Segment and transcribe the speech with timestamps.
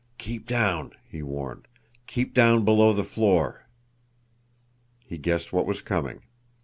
[0.17, 1.67] "Keep down!" he warned.
[2.07, 3.67] "Keep down below the floor!"
[5.05, 6.23] He guessed what was coming.